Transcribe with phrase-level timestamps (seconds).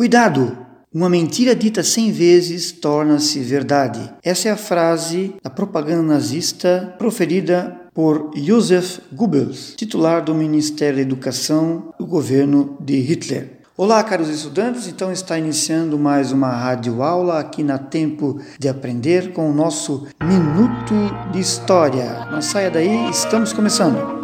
[0.00, 0.56] Cuidado!
[0.90, 4.10] Uma mentira dita cem vezes torna-se verdade.
[4.22, 11.02] Essa é a frase da propaganda nazista proferida por Joseph Goebbels, titular do Ministério da
[11.02, 13.58] Educação do governo de Hitler.
[13.76, 19.34] Olá, caros estudantes, então está iniciando mais uma rádio aula aqui na Tempo de Aprender
[19.34, 20.94] com o nosso Minuto
[21.30, 22.26] de História.
[22.30, 24.19] Não saia daí, estamos começando.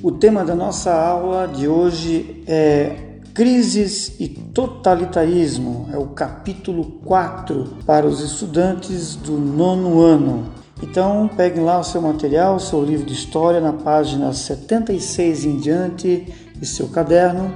[0.00, 2.94] O tema da nossa aula de hoje é
[3.34, 10.52] Crises e Totalitarismo, é o capítulo 4 para os estudantes do nono ano.
[10.80, 15.56] Então, peguem lá o seu material, o seu livro de história, na página 76 em
[15.56, 17.52] diante e seu caderno.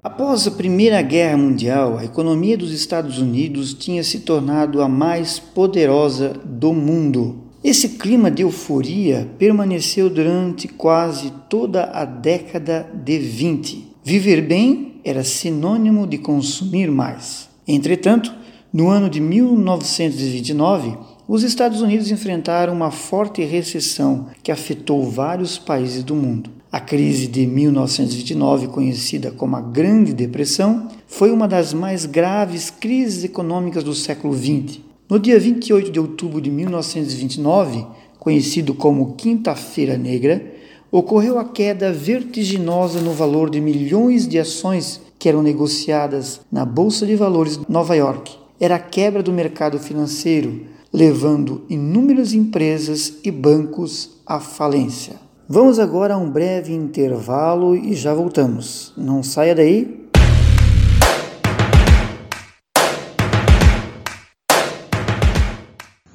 [0.00, 5.40] Após a Primeira Guerra Mundial, a economia dos Estados Unidos tinha se tornado a mais
[5.40, 7.47] poderosa do mundo.
[7.62, 13.94] Esse clima de euforia permaneceu durante quase toda a década de 20.
[14.04, 17.48] Viver bem era sinônimo de consumir mais.
[17.66, 18.32] Entretanto,
[18.72, 26.04] no ano de 1929, os Estados Unidos enfrentaram uma forte recessão que afetou vários países
[26.04, 26.50] do mundo.
[26.70, 33.24] A crise de 1929, conhecida como a Grande Depressão, foi uma das mais graves crises
[33.24, 37.86] econômicas do século XX no dia 28 de outubro de 1929,
[38.18, 40.54] conhecido como Quinta-feira Negra,
[40.90, 47.06] ocorreu a queda vertiginosa no valor de milhões de ações que eram negociadas na Bolsa
[47.06, 48.36] de Valores de Nova York.
[48.60, 55.14] Era a quebra do mercado financeiro, levando inúmeras empresas e bancos à falência.
[55.48, 58.92] Vamos agora a um breve intervalo e já voltamos.
[58.96, 59.97] Não saia daí,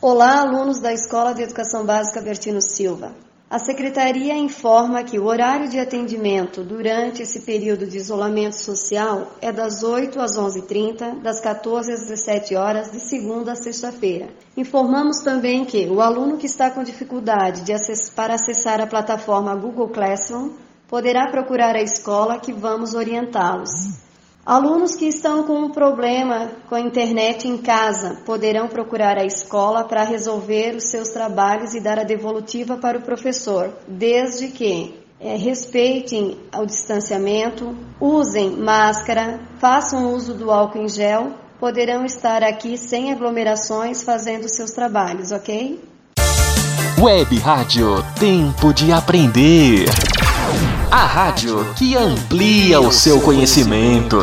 [0.06, 3.16] Olá, alunos da Escola de Educação Básica Bertino Silva.
[3.50, 9.50] A Secretaria informa que o horário de atendimento durante esse período de isolamento social é
[9.50, 14.28] das 8 às 11h30, das 14 às 17 horas, de segunda a sexta-feira.
[14.58, 19.88] Informamos também que o aluno que está com dificuldade acess para acessar a plataforma Google
[19.88, 20.50] Classroom
[20.86, 23.72] poderá procurar a escola que vamos orientá-los.
[24.46, 29.86] Alunos que estão com um problema com a internet em casa poderão procurar a escola
[29.86, 35.38] para resolver os seus trabalhos e dar a devolutiva para o professor, desde que é,
[35.38, 43.14] respeitem o distanciamento, usem máscara, façam uso do álcool em gel, poderão estar aqui sem
[43.14, 45.82] aglomerações fazendo seus trabalhos, ok?
[47.00, 49.86] Web Rádio Tempo de Aprender.
[50.96, 54.18] A rádio que amplia o seu conhecimento.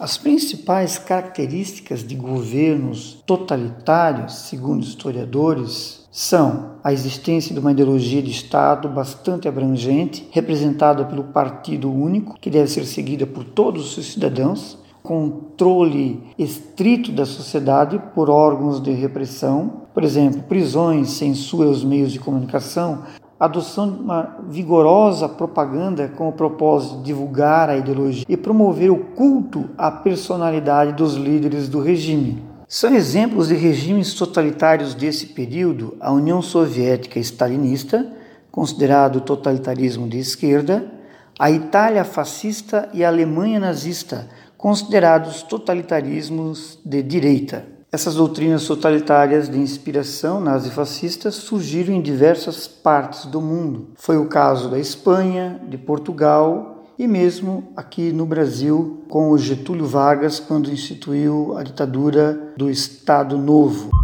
[0.00, 8.30] As principais características de governos totalitários, segundo historiadores, são a existência de uma ideologia de
[8.30, 14.14] Estado bastante abrangente, representada pelo Partido Único, que deve ser seguida por todos os seus
[14.14, 22.10] cidadãos, controle estrito da sociedade por órgãos de repressão, por exemplo, prisões, censura aos meios
[22.10, 23.02] de comunicação,
[23.38, 28.98] adoção de uma vigorosa propaganda com o propósito de divulgar a ideologia e promover o
[28.98, 32.42] culto à personalidade dos líderes do regime.
[32.66, 38.06] São exemplos de regimes totalitários desse período a União Soviética stalinista,
[38.50, 40.90] considerado totalitarismo de esquerda,
[41.38, 47.73] a Itália fascista e a Alemanha nazista, considerados totalitarismos de direita.
[47.94, 53.90] Essas doutrinas totalitárias de inspiração nazifascista surgiram em diversas partes do mundo.
[53.94, 59.86] Foi o caso da Espanha, de Portugal e mesmo aqui no Brasil com o Getúlio
[59.86, 64.03] Vargas quando instituiu a ditadura do Estado Novo.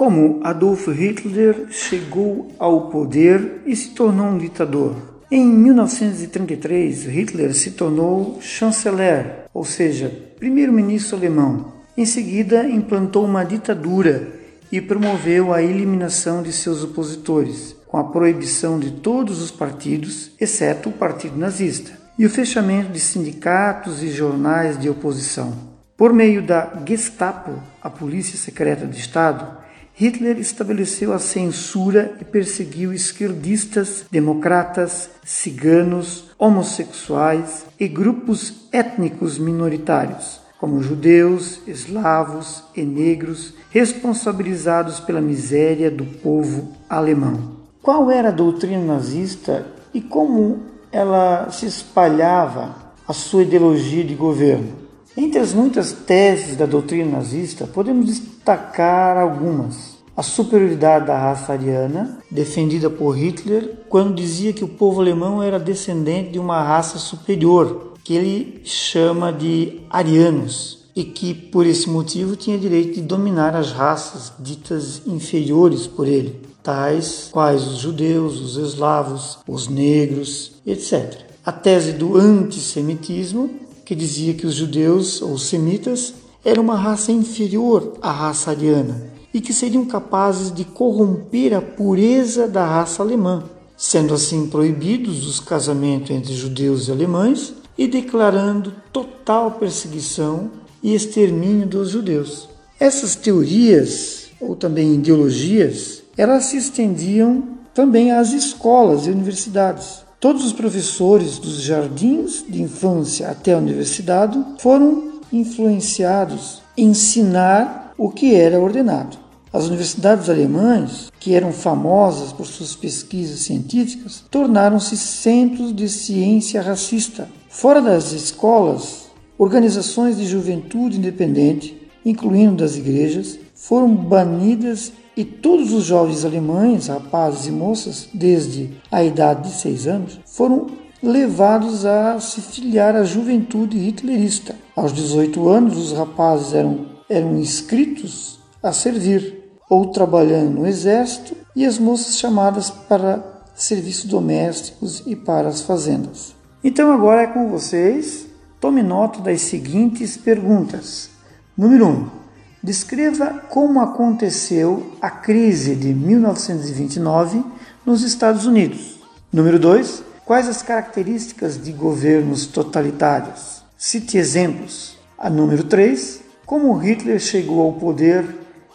[0.00, 4.96] Como Adolf Hitler chegou ao poder e se tornou um ditador.
[5.30, 11.74] Em 1933, Hitler se tornou chanceler, ou seja, primeiro-ministro alemão.
[11.98, 14.26] Em seguida, implantou uma ditadura
[14.72, 17.76] e promoveu a eliminação de seus opositores.
[17.86, 23.00] com a proibição de todos os partidos, exceto o Partido Nazista, e o fechamento de
[23.00, 25.52] sindicatos e jornais de oposição.
[25.94, 27.50] Por meio da Gestapo,
[27.82, 29.60] a polícia secreta de Estado,
[30.00, 40.82] Hitler estabeleceu a censura e perseguiu esquerdistas, democratas, ciganos, homossexuais e grupos étnicos minoritários, como
[40.82, 47.56] judeus, eslavos e negros, responsabilizados pela miséria do povo alemão.
[47.82, 52.74] Qual era a doutrina nazista e como ela se espalhava
[53.06, 54.80] a sua ideologia de governo?
[55.16, 59.98] Entre as muitas teses da doutrina nazista, podemos destacar algumas.
[60.16, 65.58] A superioridade da raça ariana, defendida por Hitler, quando dizia que o povo alemão era
[65.58, 72.36] descendente de uma raça superior, que ele chama de arianos, e que por esse motivo
[72.36, 78.56] tinha direito de dominar as raças ditas inferiores por ele tais quais os judeus, os
[78.56, 81.20] eslavos, os negros, etc.
[81.44, 83.50] A tese do antissemitismo,
[83.90, 86.14] que dizia que os judeus ou semitas
[86.44, 92.46] eram uma raça inferior à raça ariana e que seriam capazes de corromper a pureza
[92.46, 93.42] da raça alemã,
[93.76, 101.66] sendo assim proibidos os casamentos entre judeus e alemães e declarando total perseguição e extermínio
[101.66, 102.48] dos judeus.
[102.78, 107.42] Essas teorias, ou também ideologias, elas se estendiam
[107.74, 110.04] também às escolas e universidades.
[110.20, 118.10] Todos os professores dos jardins de infância até a universidade foram influenciados em ensinar o
[118.10, 119.16] que era ordenado.
[119.50, 127.26] As universidades alemãs, que eram famosas por suas pesquisas científicas, tornaram-se centros de ciência racista.
[127.48, 129.06] Fora das escolas,
[129.38, 137.46] organizações de juventude independente, incluindo das igrejas, foram banidas e todos os jovens alemães, rapazes
[137.46, 140.66] e moças, desde a idade de seis anos, foram
[141.02, 144.54] levados a se filiar à juventude hitlerista.
[144.76, 151.64] Aos 18 anos, os rapazes eram, eram inscritos a servir ou trabalhando no exército e
[151.64, 153.24] as moças chamadas para
[153.54, 156.34] serviços domésticos e para as fazendas.
[156.62, 158.26] Então agora é com vocês.
[158.60, 161.10] Tome nota das seguintes perguntas.
[161.56, 161.88] Número 1.
[161.88, 162.19] Um,
[162.62, 167.42] Descreva como aconteceu a crise de 1929
[167.86, 169.00] nos Estados Unidos.
[169.32, 170.04] Número 2.
[170.26, 173.64] Quais as características de governos totalitários?
[173.78, 174.98] Cite exemplos.
[175.16, 176.20] A número 3.
[176.44, 178.26] Como Hitler chegou ao poder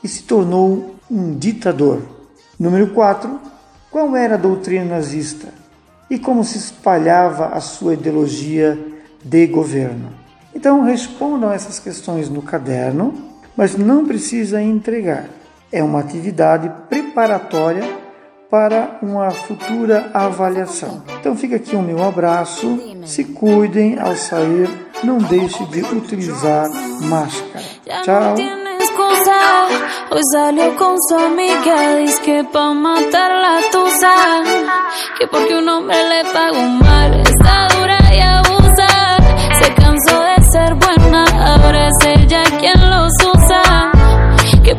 [0.03, 2.01] e se tornou um ditador.
[2.59, 3.39] Número 4.
[3.91, 5.53] Qual era a doutrina nazista
[6.09, 8.79] e como se espalhava a sua ideologia
[9.23, 10.09] de governo?
[10.55, 15.25] Então respondam essas questões no caderno mas não precisa entregar.
[15.71, 17.83] É uma atividade preparatória
[18.49, 21.03] para uma futura avaliação.
[21.19, 22.79] Então fica aqui o meu abraço.
[23.05, 24.69] Se cuidem ao sair,
[25.03, 26.69] não deixe de utilizar
[27.01, 27.65] máscara.
[28.03, 28.35] Tchau.
[30.11, 30.21] Hoy
[30.77, 34.43] con su amiga, dice que pa' matar la tusa,
[35.17, 37.23] que porque un hombre le pagó mal,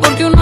[0.00, 0.35] porque un